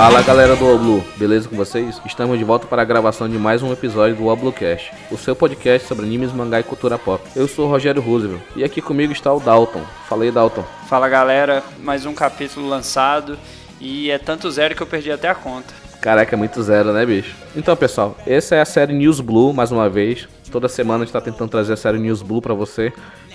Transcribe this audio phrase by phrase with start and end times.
[0.00, 2.00] Fala galera do Oblu, beleza com vocês?
[2.06, 5.86] Estamos de volta para a gravação de mais um episódio do Oblucast, o seu podcast
[5.86, 7.22] sobre animes, mangá e cultura pop.
[7.36, 9.82] Eu sou o Rogério Roosevelt e aqui comigo está o Dalton.
[10.08, 10.64] Fala aí, Dalton.
[10.88, 13.38] Fala galera, mais um capítulo lançado
[13.78, 15.74] e é tanto zero que eu perdi até a conta.
[16.00, 17.36] Caraca, é muito zero, né, bicho?
[17.54, 20.26] Então, pessoal, essa é a série News Blue, mais uma vez.
[20.50, 22.90] Toda semana a gente está tentando trazer a série News Blue para você.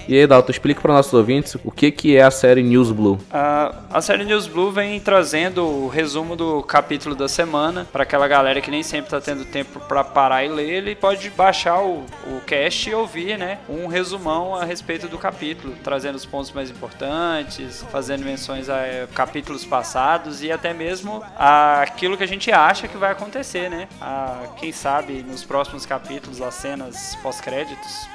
[0.08, 3.14] E aí, Dalton, explica para nossos ouvintes o que, que é a série News Blue.
[3.14, 8.28] Uh, a série News Blue vem trazendo o resumo do capítulo da semana para aquela
[8.28, 10.70] galera que nem sempre está tendo tempo para parar e ler.
[10.70, 15.74] Ele pode baixar o, o cast e ouvir, né, um resumão a respeito do capítulo,
[15.84, 21.82] trazendo os pontos mais importantes, fazendo menções a é, capítulos passados e até mesmo a
[21.82, 23.88] aquilo que a gente acha que vai acontecer, né?
[24.00, 28.08] A, quem sabe nos próximos capítulos as cenas pós-créditos.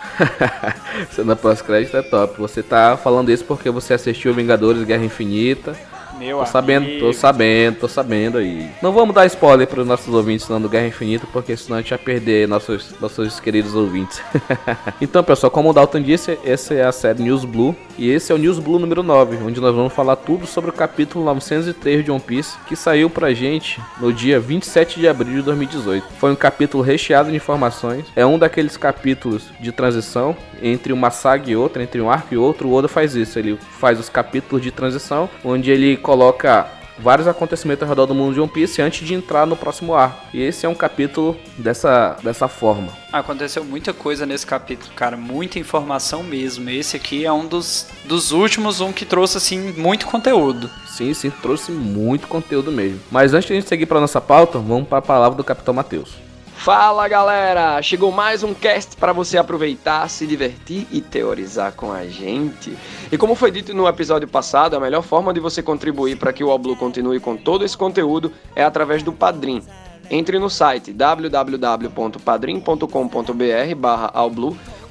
[1.11, 2.39] Cena pós-crédito crédito é top.
[2.39, 5.77] Você tá falando isso porque você assistiu Vingadores Guerra Infinita
[6.21, 7.01] meu tô sabendo, amigo.
[7.01, 8.69] tô sabendo, tô sabendo aí.
[8.83, 11.81] Não vamos dar spoiler para os nossos ouvintes não do Guerra Infinita, porque senão a
[11.81, 14.21] gente vai perder nossos, nossos queridos ouvintes.
[15.01, 17.75] então, pessoal, como o Dalton disse, essa é a série News Blue.
[18.01, 20.73] E esse é o News Blue número 9, onde nós vamos falar tudo sobre o
[20.73, 25.43] capítulo 903 de One Piece, que saiu pra gente no dia 27 de abril de
[25.43, 26.07] 2018.
[26.19, 28.07] Foi um capítulo recheado de informações.
[28.17, 32.39] É um daqueles capítulos de transição entre uma saga e outra, entre um arco e
[32.39, 32.69] outro.
[32.69, 37.83] O Oda faz isso, ele faz os capítulos de transição, onde ele coloca vários acontecimentos
[37.83, 40.27] ao redor do mundo de One Piece antes de entrar no próximo arco.
[40.33, 42.89] E esse é um capítulo dessa, dessa forma.
[43.13, 46.71] Aconteceu muita coisa nesse capítulo, cara, muita informação mesmo.
[46.71, 50.71] Esse aqui é um dos, dos últimos, um que trouxe assim muito conteúdo.
[50.87, 53.01] Sim, sim, trouxe muito conteúdo mesmo.
[53.11, 55.75] Mas antes de a gente seguir para nossa pauta, vamos para a palavra do Capitão
[55.75, 56.30] Matheus.
[56.63, 57.81] Fala galera!
[57.81, 62.77] Chegou mais um cast para você aproveitar, se divertir e teorizar com a gente.
[63.11, 66.45] E como foi dito no episódio passado, a melhor forma de você contribuir para que
[66.45, 69.63] o Oblu continue com todo esse conteúdo é através do Padrim.
[70.11, 74.13] Entre no site www.padrim.com.br barra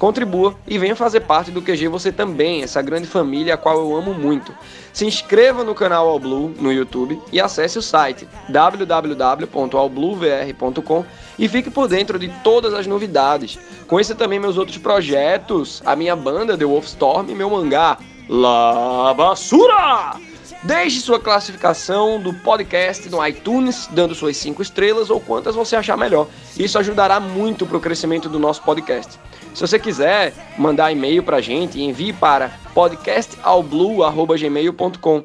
[0.00, 3.94] contribua e venha fazer parte do QG você também, essa grande família a qual eu
[3.94, 4.54] amo muito.
[4.94, 11.04] Se inscreva no canal All Blue no YouTube e acesse o site www.allbluevr.com
[11.38, 13.58] e fique por dentro de todas as novidades.
[13.86, 20.18] Conheça também meus outros projetos, a minha banda The Wolfstorm e meu mangá La Basura!
[20.62, 25.96] Deixe sua classificação do podcast no iTunes, dando suas 5 estrelas ou quantas você achar
[25.96, 26.26] melhor.
[26.58, 29.18] Isso ajudará muito para o crescimento do nosso podcast.
[29.54, 35.24] Se você quiser mandar e-mail para a gente, envie para podcastalblue.gmail.com.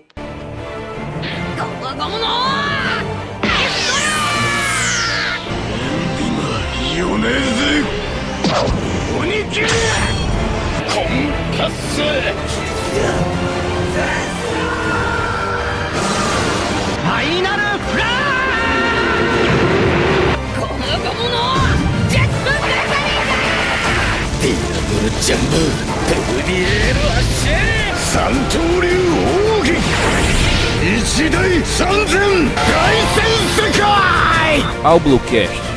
[25.06, 25.58] ムジャンボ
[26.10, 28.90] ペルビエールアッシェ三刀流
[29.60, 29.78] 奥義
[30.98, 32.18] 一大三千
[32.50, 32.66] 凱
[33.14, 33.22] 旋
[33.56, 35.75] 世界パウブロキャ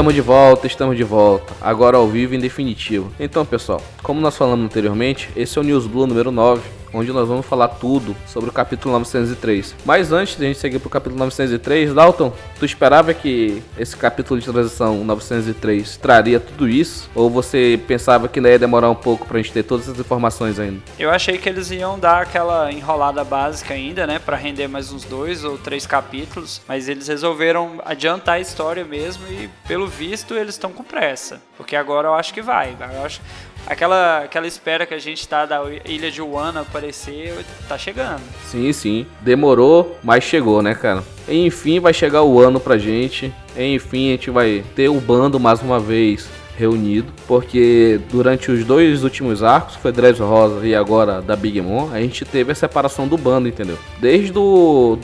[0.00, 1.52] Estamos de volta, estamos de volta.
[1.60, 3.12] Agora ao vivo em definitivo.
[3.20, 6.62] Então, pessoal, como nós falamos anteriormente, esse é o News Blue número 9
[6.92, 9.74] onde nós vamos falar tudo sobre o capítulo 903.
[9.84, 13.96] Mas antes de a gente seguir para o capítulo 903, Dalton, tu esperava que esse
[13.96, 17.10] capítulo de transição 903 traria tudo isso?
[17.14, 20.58] Ou você pensava que ia demorar um pouco para a gente ter todas essas informações
[20.58, 20.80] ainda?
[20.98, 25.04] Eu achei que eles iam dar aquela enrolada básica ainda, né, para render mais uns
[25.04, 30.54] dois ou três capítulos, mas eles resolveram adiantar a história mesmo e, pelo visto, eles
[30.54, 32.76] estão com pressa, porque agora eu acho que vai.
[32.94, 33.20] Eu acho
[33.66, 38.22] aquela, aquela espera que a gente tá da ilha de Wano aparecer, tá chegando.
[38.46, 39.06] Sim, sim.
[39.20, 41.02] Demorou, mas chegou, né, cara?
[41.28, 43.32] Enfim, vai chegar o ano pra gente.
[43.56, 46.28] Enfim, a gente vai ter o bando mais uma vez
[46.60, 52.00] reunido, porque durante os dois últimos arcos, foi Dressrosa e agora da Big Mom, a
[52.00, 53.78] gente teve a separação do bando, entendeu?
[53.98, 54.30] Desde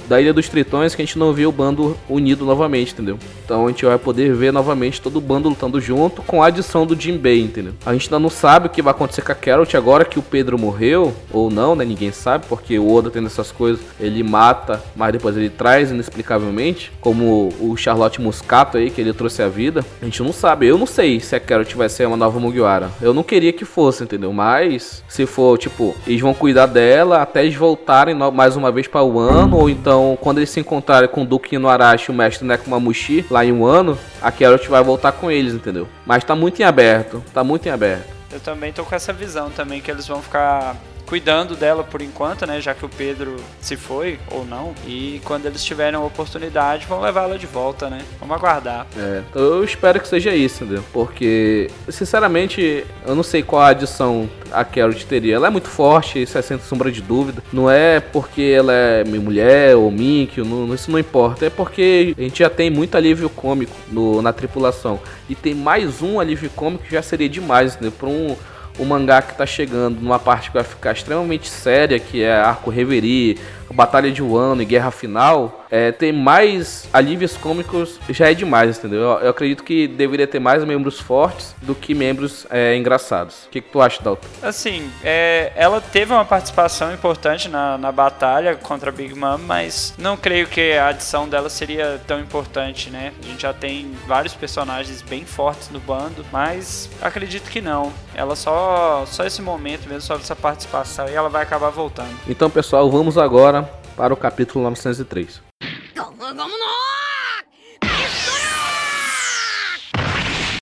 [0.09, 3.19] da Ilha dos Tritões que a gente não viu o bando unido novamente, entendeu?
[3.45, 6.87] Então a gente vai poder ver novamente todo o bando lutando junto com a adição
[6.87, 7.73] do Jinbei, entendeu?
[7.85, 10.23] A gente ainda não sabe o que vai acontecer com a Carrot agora que o
[10.23, 11.85] Pedro morreu, ou não, né?
[11.85, 16.93] Ninguém sabe, porque o Oda tendo essas coisas, ele mata, mas depois ele traz inexplicavelmente,
[17.01, 19.85] como o Charlotte Muscato aí, que ele trouxe a vida.
[20.01, 22.91] A gente não sabe, eu não sei se a Carrot vai ser uma nova Mugiwara.
[23.01, 24.33] Eu não queria que fosse, entendeu?
[24.33, 29.03] Mas se for, tipo, eles vão cuidar dela até eles voltarem mais uma vez para
[29.03, 32.47] o ano, ou então quando eles se encontrarem com o Duque no Arashi, o mestre
[32.47, 35.89] Nekomamushi, lá em um ano, a Carrot vai voltar com eles, entendeu?
[36.05, 38.15] Mas tá muito em aberto, tá muito em aberto.
[38.33, 42.47] Eu também tô com essa visão também que eles vão ficar cuidando dela por enquanto,
[42.47, 42.61] né?
[42.61, 44.75] Já que o Pedro se foi ou não.
[44.87, 48.03] E quando eles tiverem a oportunidade, vão levá-la de volta, né?
[48.19, 48.87] Vamos aguardar.
[48.97, 50.85] É, eu espero que seja isso, entendeu?
[50.93, 55.37] Porque, sinceramente, eu não sei qual a adição a Carrot teria.
[55.37, 57.43] Ela é muito forte, isso é sem sombra de dúvida.
[57.53, 61.47] Não é porque ela é minha mulher ou Mickey, não, isso não importa.
[61.47, 65.01] É porque a gente já tem muito alívio cômico no, na tripulação.
[65.29, 67.93] E tem mais um alívio cômico que já seria demais, entendeu?
[67.93, 68.37] Pra um
[68.79, 72.71] o mangá que tá chegando numa parte que vai ficar extremamente séria, que é arco
[72.71, 73.39] Reverie,
[73.73, 79.01] Batalha de Wano e Guerra Final, é, ter mais alívios cômicos já é demais, entendeu?
[79.01, 83.45] Eu, eu acredito que deveria ter mais membros fortes do que membros é, engraçados.
[83.47, 84.27] O que, que, tu acha, Dalton?
[84.43, 89.95] Assim, é, ela teve uma participação importante na, na batalha contra a Big Mom, mas
[89.99, 93.13] não creio que a adição dela seria tão importante, né?
[93.23, 97.93] A gente já tem vários personagens bem fortes no bando, mas acredito que não.
[98.15, 102.15] Ela só, só esse momento mesmo, só essa participação, e ela vai acabar voltando.
[102.29, 103.56] Então, pessoal, vamos agora
[103.97, 105.41] para o capítulo 903.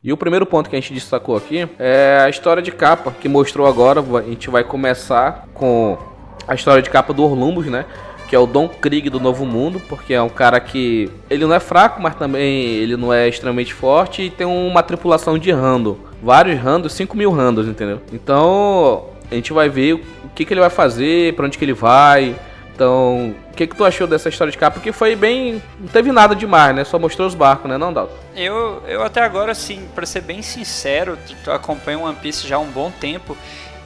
[0.02, 3.28] E o primeiro ponto que a gente destacou aqui é a história de capa que
[3.28, 4.00] mostrou agora.
[4.00, 5.98] A gente vai começar com
[6.46, 7.86] a história de capa do Orlumbus, né?
[8.28, 11.54] Que é o Don Krieg do Novo Mundo, porque é um cara que ele não
[11.54, 15.98] é fraco, mas também ele não é extremamente forte e tem uma tripulação de rando,
[16.22, 18.00] vários randos, 5 mil randos, entendeu?
[18.12, 21.72] Então a gente vai ver o que, que ele vai fazer, para onde que ele
[21.72, 22.36] vai,
[22.74, 24.74] então, o que, que tu achou dessa história de capa?
[24.74, 25.62] Porque foi bem.
[25.78, 26.82] Não teve nada demais, né?
[26.82, 28.16] Só mostrou os barcos, né, não, Dalton?
[28.34, 31.16] Eu, eu até agora, assim, pra ser bem sincero,
[31.46, 33.36] acompanho One Piece já há um bom tempo.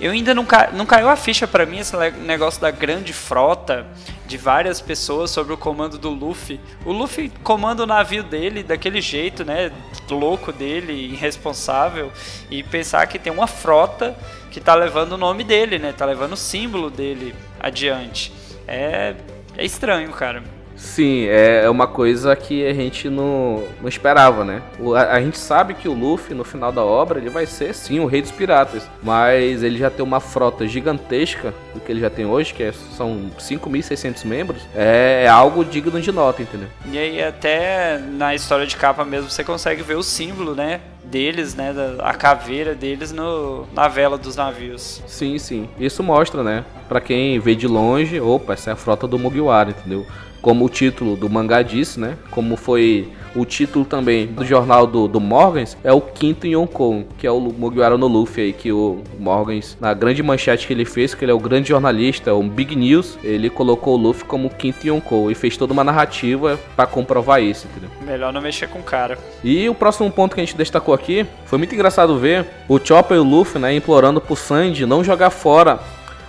[0.01, 0.71] Eu ainda não, ca...
[0.73, 1.95] não caiu a ficha para mim esse
[2.25, 3.87] negócio da grande frota
[4.27, 6.59] de várias pessoas sobre o comando do Luffy.
[6.87, 9.71] O Luffy comanda o navio dele daquele jeito, né?
[10.09, 12.11] Louco dele, irresponsável.
[12.51, 14.17] E pensar que tem uma frota
[14.51, 15.93] que tá levando o nome dele, né?
[15.93, 19.15] Tá levando o símbolo dele adiante é,
[19.57, 20.43] é estranho, cara.
[20.79, 24.63] Sim, é, é uma coisa que a gente não, não esperava, né?
[24.97, 27.99] A, a, gente sabe que o Luffy, no final da obra, ele vai ser sim
[27.99, 28.89] o rei dos piratas.
[29.03, 32.73] Mas ele já tem uma frota gigantesca do que ele já tem hoje, que é,
[32.73, 34.63] são 5.600 membros.
[34.75, 36.69] É, é, algo digno de nota, entendeu?
[36.87, 40.81] E aí, até na história de capa mesmo, você consegue ver o símbolo, né?
[41.11, 45.03] Deles, né, a caveira deles no, na vela dos navios.
[45.07, 45.69] Sim, sim.
[45.79, 49.71] Isso mostra, né, para quem vê de longe, opa, essa é a frota do Mugiwara,
[49.71, 50.07] entendeu?
[50.41, 52.17] Como o título do mangá disse, né?
[52.31, 57.27] Como foi o título também do jornal do, do Morgans é o quinto Yonkou, que
[57.27, 61.15] é o Mugiwara no Luffy aí, que o Morgans, na grande manchete que ele fez,
[61.15, 64.51] que ele é o grande jornalista, o Big News, ele colocou o Luffy como o
[64.51, 67.91] quinto Yonkou e fez toda uma narrativa para comprovar isso, entendeu?
[68.05, 69.19] Melhor não mexer com o cara.
[69.43, 73.17] E o próximo ponto que a gente destacou aqui, foi muito engraçado ver o Chopper
[73.17, 75.81] e o Luffy, né, implorando pro Sandy não jogar fora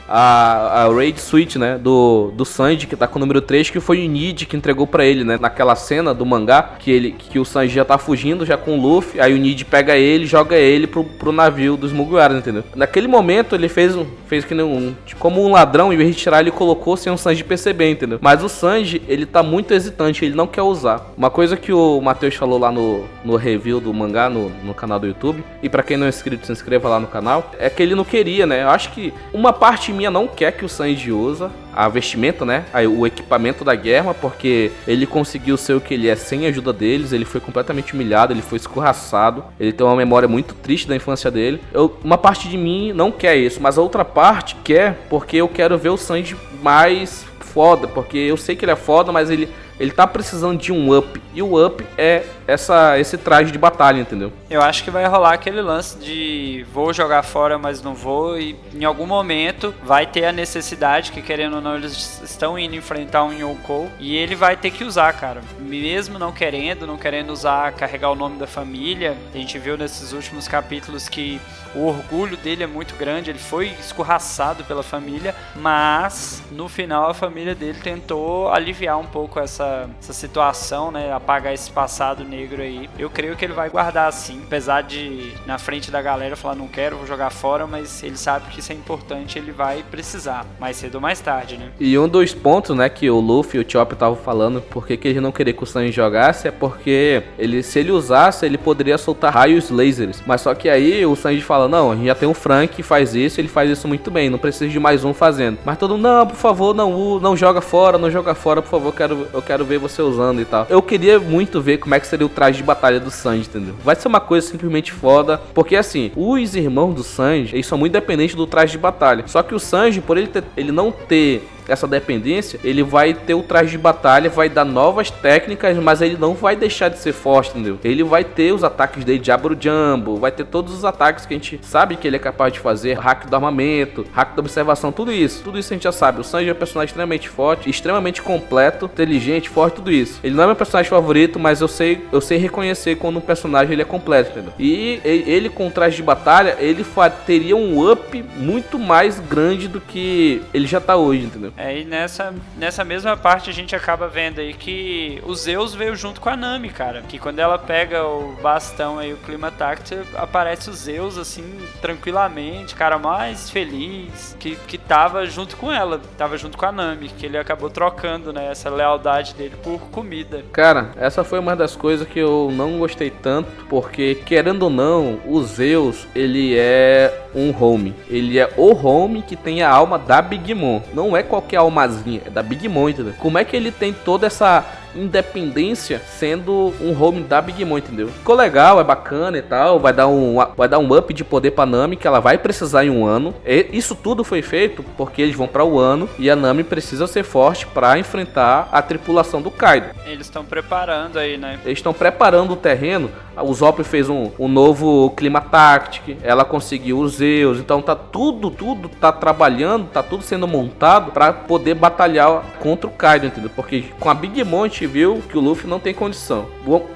[0.10, 1.78] a, a Raid Switch, né?
[1.78, 4.88] Do, do Sanji, que tá com o número 3, que foi o Nid que entregou
[4.88, 5.38] para ele, né?
[5.40, 8.82] Naquela cena do mangá, que, ele, que o Sanji já tá fugindo, já com o
[8.82, 12.64] Luffy, aí o Nid pega ele joga ele pro, pro navio dos Mugiwaras, entendeu?
[12.76, 13.96] Naquele momento ele fez,
[14.28, 14.96] fez que nem um.
[15.20, 18.18] Como um ladrão, em vez de tirar, ele colocou sem o Sanji perceber, entendeu?
[18.22, 21.12] Mas o Sanji, ele tá muito hesitante, ele não quer usar.
[21.16, 25.00] Uma coisa que o Matheus falou lá no, no review do mangá, no, no canal
[25.00, 27.84] do YouTube, e para quem não é inscrito, se inscreva lá no canal, é que
[27.84, 28.64] ele não queria, né?
[28.64, 32.66] Eu acho que uma parte minha não quer que o Sanji usa a vestimenta, né?
[32.90, 36.72] O equipamento da guerra, porque ele conseguiu ser o que ele é sem a ajuda
[36.72, 37.12] deles.
[37.12, 39.44] Ele foi completamente humilhado, ele foi escorraçado.
[39.60, 41.62] Ele tem uma memória muito triste da infância dele.
[41.74, 45.48] Eu, uma parte de mim não quer isso, mas a outra parte quer porque eu
[45.50, 49.50] quero ver o Sanji mais foda, porque eu sei que ele é foda, mas ele
[49.80, 51.22] ele tá precisando de um up.
[51.34, 54.34] E o up é essa, esse traje de batalha, entendeu?
[54.50, 58.38] Eu acho que vai rolar aquele lance de vou jogar fora, mas não vou.
[58.38, 62.76] E em algum momento vai ter a necessidade, que querendo ou não, eles estão indo
[62.76, 63.90] enfrentar um Yonkou.
[64.00, 65.42] E ele vai ter que usar, cara.
[65.60, 69.16] Mesmo não querendo, não querendo usar, carregar o nome da família.
[69.34, 71.40] A gente viu nesses últimos capítulos que
[71.74, 73.30] o orgulho dele é muito grande.
[73.30, 75.34] Ele foi escorraçado pela família.
[75.56, 79.69] Mas no final a família dele tentou aliviar um pouco essa
[80.00, 81.14] essa, situação, né?
[81.14, 82.90] Apagar esse passado negro aí.
[82.98, 86.68] Eu creio que ele vai guardar assim, apesar de na frente da galera falar não
[86.68, 90.78] quero, vou jogar fora, mas ele sabe que isso é importante, ele vai precisar, mais
[90.78, 91.70] cedo ou mais tarde, né?
[91.80, 95.08] E um dos pontos, né, que o Luffy e o Chop estavam falando, porque que
[95.08, 98.98] ele não queria que o Sanji jogasse, é porque ele, se ele usasse, ele poderia
[98.98, 100.22] soltar raios lasers.
[100.26, 102.84] Mas só que aí o Sanji fala, não, a gente já tem um Frank que
[102.84, 105.60] faz isso, ele faz isso muito bem, não precisa de mais um fazendo.
[105.66, 108.94] Mas todo mundo, não, por favor, não, não joga fora, não joga fora, por favor,
[108.94, 110.68] quero, eu quero ver você usando e tal.
[110.70, 113.76] Eu queria muito ver como é que seria o traje de batalha do Sanji, entendeu?
[113.84, 117.94] Vai ser uma coisa simplesmente foda, porque assim, os irmãos do Sanji, eles são muito
[117.94, 119.24] dependentes do traje de batalha.
[119.28, 123.34] Só que o Sanji, por ele, ter, ele não ter essa dependência, ele vai ter
[123.34, 127.14] o traje de batalha, vai dar novas técnicas, mas ele não vai deixar de ser
[127.14, 127.78] forte, entendeu?
[127.84, 131.34] Ele vai ter os ataques dele de Abro Jumbo, vai ter todos os ataques que
[131.34, 134.92] a gente sabe que ele é capaz de fazer, hack do armamento, hack da observação,
[134.92, 135.44] tudo isso.
[135.44, 136.20] Tudo isso a gente já sabe.
[136.20, 140.20] O Sanji é um personagem extremamente forte, extremamente completo, inteligente, forte, tudo isso.
[140.24, 143.74] Ele não é meu personagem favorito, mas eu sei, eu sei reconhecer quando um personagem
[143.74, 144.54] ele é completo, entendeu?
[144.58, 146.86] E ele com traje de batalha, ele
[147.26, 151.52] teria um up muito mais grande do que ele já tá hoje, entendeu?
[151.58, 155.96] É, e nessa, nessa mesma parte a gente acaba vendo aí que o Zeus veio
[155.96, 157.02] junto com a Nami, cara.
[157.08, 161.44] Que quando ela pega o bastão aí, o Clima Tact, aparece o Zeus, assim,
[161.82, 167.10] tranquilamente, cara mais feliz, que, que tava junto com ela, tava junto com a Nami,
[167.10, 170.44] que ele acabou trocando, né, essa lealdade dele por comida.
[170.52, 175.20] Cara, essa foi uma das coisas que eu não gostei tanto, porque, querendo ou não,
[175.26, 177.94] o Zeus, ele é um home.
[178.10, 180.82] Ele é o home que tem a alma da Big Mom.
[180.94, 183.14] Não é qualquer almazinha, é da Big Mom, entendeu?
[183.20, 188.08] Como é que ele tem toda essa independência sendo um home da Big Mom, entendeu?
[188.08, 191.52] Ficou legal, é bacana e tal, vai dar um, vai dar um up de poder
[191.52, 193.34] pra Nami que ela vai precisar em um ano.
[193.46, 197.08] E isso tudo foi feito porque eles vão para o ano e a Nami precisa
[197.08, 199.90] ser forte para enfrentar a tripulação do Kaido.
[200.06, 201.60] Eles estão preparando aí, né?
[201.66, 203.10] Eles estão preparando o terreno.
[203.38, 208.52] O Zop fez um, um novo clima Tactic, ela conseguiu os Zeus, então tá tudo,
[208.52, 213.50] tudo tá trabalhando, tá tudo sendo montado para poder batalhar contra o Kaido, entendeu?
[213.56, 216.48] Porque com a Big Mom gente viu que o Luffy não tem condição.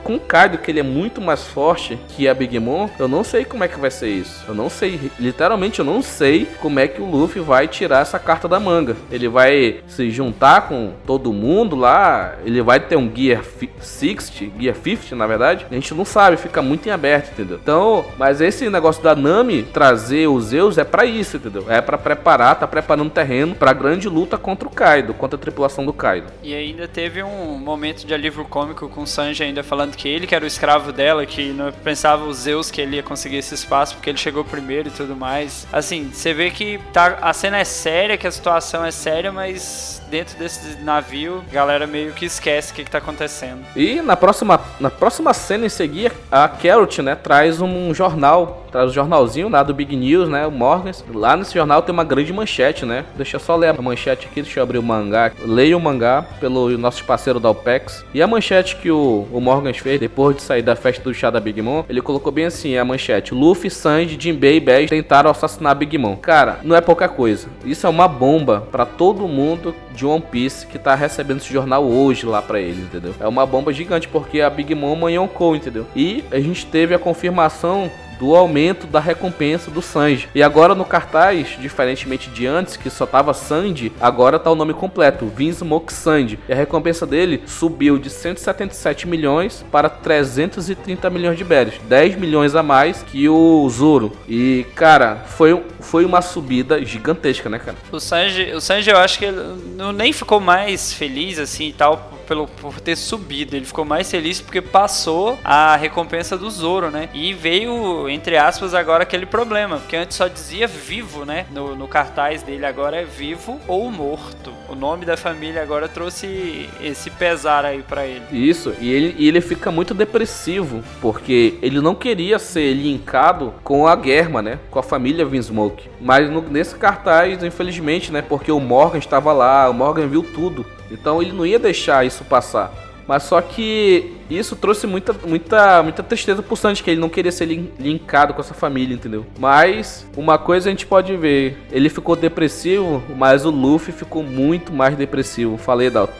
[0.03, 3.23] Com o Kaido, que ele é muito mais forte que a Big Mom, eu não
[3.23, 4.43] sei como é que vai ser isso.
[4.47, 8.19] Eu não sei, literalmente eu não sei como é que o Luffy vai tirar essa
[8.19, 8.95] carta da manga.
[9.11, 12.12] Ele vai se juntar com todo mundo lá,
[12.45, 13.43] ele vai ter um Gear
[13.79, 15.65] 60, Gear 50 na verdade.
[15.69, 17.59] A gente não sabe, fica muito em aberto, entendeu?
[17.61, 21.65] Então, mas esse negócio da Nami trazer os Zeus é para isso, entendeu?
[21.69, 25.39] É para preparar, tá preparando o terreno para grande luta contra o Kaido, contra a
[25.39, 26.27] tripulação do Kaido.
[26.41, 30.27] E ainda teve um momento de alívio cômico com o Sanji ainda falando que ele
[30.27, 33.53] que era o escravo dela, que não pensava os Zeus que ele ia conseguir esse
[33.53, 35.67] espaço porque ele chegou primeiro e tudo mais.
[35.71, 40.02] Assim, você vê que tá, a cena é séria, que a situação é séria, mas
[40.13, 43.65] dentro desse navio, a galera meio que esquece o que, que tá acontecendo.
[43.75, 48.91] E na próxima, na próxima cena em seguida, a Carrot, né, traz um jornal, traz
[48.91, 51.03] um jornalzinho lá do Big News, né, o Morgans.
[51.11, 53.05] Lá nesse jornal tem uma grande manchete, né?
[53.15, 55.31] Deixa eu só ler a manchete aqui, deixa eu abrir o mangá.
[55.43, 58.05] Leia o mangá pelo nosso parceiro da OPEX.
[58.13, 61.31] E a manchete que o, o Morgan fez depois de sair da festa do chá
[61.31, 63.33] da Big Mom, ele colocou bem assim, a manchete.
[63.33, 66.15] Luffy, Sanji, Jinbei e Bash tentaram assassinar Big Mom.
[66.17, 67.47] Cara, não é pouca coisa.
[67.65, 71.83] Isso é uma bomba para todo mundo de One Piece que tá recebendo esse jornal
[71.83, 73.13] hoje lá para eles, entendeu?
[73.19, 75.85] É uma bomba gigante porque a Big Mom manhãocou, entendeu?
[75.95, 77.89] E a gente teve a confirmação
[78.23, 80.29] do aumento da recompensa do Sanji.
[80.33, 84.73] E agora no cartaz, diferentemente de antes, que só tava Sanji, agora tá o nome
[84.73, 86.39] completo, Vinsmoke Sanji.
[86.47, 92.55] E a recompensa dele subiu de 177 milhões para 330 milhões de berries, 10 milhões
[92.55, 94.13] a mais que o Zoro.
[94.25, 97.75] E cara, foi, foi uma subida gigantesca, né, cara?
[97.91, 99.41] O Sanji, o Sanji eu acho que ele
[99.75, 103.55] não, nem ficou mais feliz assim e tal pelo, por ter subido.
[103.55, 107.09] Ele ficou mais feliz porque passou a recompensa do Zoro, né?
[107.13, 109.77] E veio, entre aspas, agora aquele problema.
[109.77, 111.45] Porque antes só dizia vivo, né?
[111.51, 114.51] No, no cartaz dele agora é vivo ou morto.
[114.67, 118.23] O nome da família agora trouxe esse pesar aí para ele.
[118.31, 120.83] Isso, e ele, e ele fica muito depressivo.
[120.99, 124.59] Porque ele não queria ser linkado com a Germa, né?
[124.71, 125.87] Com a família Vinsmoke.
[126.01, 128.23] Mas no, nesse cartaz, infelizmente, né?
[128.23, 130.65] Porque o Morgan estava lá, o Morgan viu tudo.
[130.93, 132.71] Então ele não ia deixar isso passar.
[133.07, 137.31] Mas só que isso trouxe muita, muita, muita tristeza pro Sanji, que ele não queria
[137.31, 139.25] ser linkado com essa família, entendeu?
[139.37, 144.71] Mas uma coisa a gente pode ver, ele ficou depressivo, mas o Luffy ficou muito
[144.71, 145.57] mais depressivo.
[145.57, 146.13] Falei, Dalton.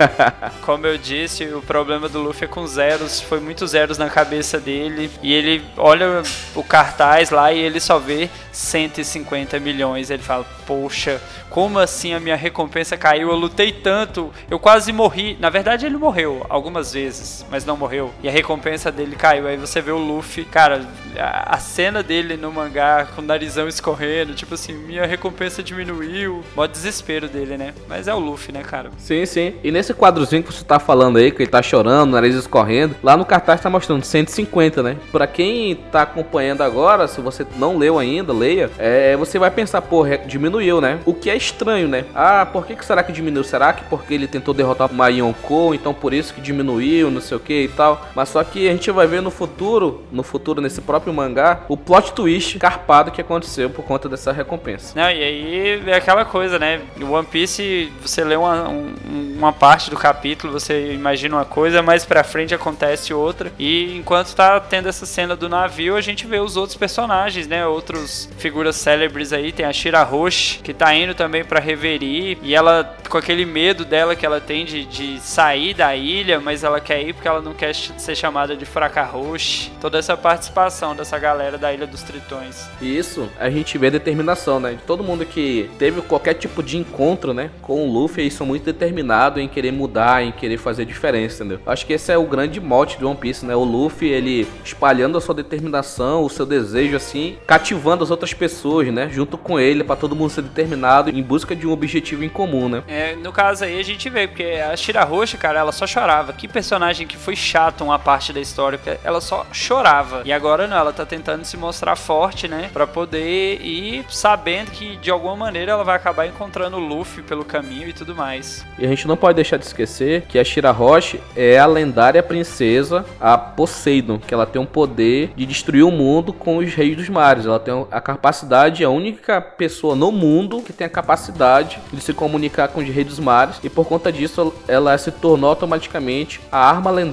[0.62, 4.60] Como eu disse, o problema do Luffy é com zeros, foi muitos zeros na cabeça
[4.60, 6.22] dele, e ele olha
[6.54, 10.10] o cartaz lá e ele só vê 150 milhões.
[10.10, 13.30] Ele fala: Poxa, como assim a minha recompensa caiu?
[13.30, 15.36] Eu lutei tanto, eu quase morri.
[15.40, 18.10] Na verdade, ele morreu algumas vezes, mas não morreu.
[18.20, 19.46] E a recompensa dele caiu.
[19.46, 20.84] Aí você vê o Luffy, cara,
[21.16, 26.42] a, cena dele no mangá com o narizão escorrendo, tipo assim, minha recompensa diminuiu.
[26.56, 27.72] Mó desespero dele, né?
[27.88, 28.90] Mas é o Luffy, né, cara?
[28.98, 29.54] Sim, sim.
[29.62, 33.16] E nesse quadrozinho que você tá falando aí, que ele tá chorando, nariz escorrendo, lá
[33.16, 34.96] no cartaz tá mostrando 150, né?
[35.12, 39.80] Pra quem tá acompanhando agora, se você não leu ainda, leia, é, você vai pensar,
[39.80, 40.98] pô, diminuiu, né?
[41.04, 42.04] O que é estranho, né?
[42.12, 43.44] Ah, por que, que será que diminuiu?
[43.44, 47.33] Será que porque ele tentou derrotar o Mayonko, então por isso que diminuiu, não sei
[47.36, 48.06] o que e tal?
[48.14, 51.76] Mas só que a gente vai ver no futuro, no futuro, nesse próprio mangá, o
[51.76, 54.92] plot twist carpado que aconteceu por conta dessa recompensa.
[54.98, 56.80] Não, e aí é aquela coisa, né?
[57.00, 58.94] O One Piece, você lê uma, um,
[59.36, 63.52] uma parte do capítulo, você imagina uma coisa, mais pra frente acontece outra.
[63.58, 67.66] E enquanto tá tendo essa cena do navio, a gente vê os outros personagens, né?
[67.66, 69.52] Outros figuras célebres aí.
[69.52, 72.38] Tem a Shira Roche, que tá indo também pra Reverie.
[72.42, 76.64] E ela, com aquele medo dela que ela tem de, de sair da ilha, mas
[76.64, 79.70] ela quer ir porque ela não quer ser chamada de Fraca Roche.
[79.80, 82.68] Toda essa participação dessa galera da Ilha dos Tritões.
[82.82, 84.72] Isso, a gente vê a determinação, né?
[84.72, 87.50] De todo mundo que teve qualquer tipo de encontro, né?
[87.62, 91.60] Com o Luffy, eles são muito determinados em querer mudar, em querer fazer diferença, entendeu?
[91.66, 93.56] Acho que esse é o grande mote de One Piece, né?
[93.56, 98.92] O Luffy, ele espalhando a sua determinação, o seu desejo, assim, cativando as outras pessoas,
[98.92, 99.08] né?
[99.10, 102.68] Junto com ele, para todo mundo ser determinado em busca de um objetivo em comum,
[102.68, 102.82] né?
[102.86, 106.34] É, no caso aí a gente vê, porque a Shira Roxa, cara, ela só chorava.
[106.34, 110.22] Que personagem que foi chato uma parte da história, porque ela só chorava.
[110.24, 112.70] E agora não, ela tá tentando se mostrar forte, né?
[112.72, 117.44] Pra poder ir sabendo que de alguma maneira ela vai acabar encontrando o Luffy pelo
[117.44, 118.64] caminho e tudo mais.
[118.78, 122.22] E a gente não pode deixar de esquecer que a Shira Roche é a lendária
[122.22, 126.96] princesa, a Poseidon, que ela tem um poder de destruir o mundo com os reis
[126.96, 127.46] dos mares.
[127.46, 132.12] Ela tem a capacidade, a única pessoa no mundo que tem a capacidade de se
[132.12, 133.60] comunicar com os reis dos mares.
[133.62, 137.03] E por conta disso, ela se tornou automaticamente a arma lendária